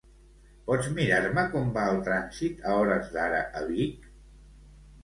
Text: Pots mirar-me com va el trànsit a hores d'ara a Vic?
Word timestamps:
Pots 0.69 0.87
mirar-me 0.99 1.43
com 1.57 1.69
va 1.77 1.83
el 1.91 2.01
trànsit 2.09 2.67
a 2.73 2.79
hores 2.81 3.13
d'ara 3.19 3.47
a 3.63 3.67
Vic? 3.71 4.13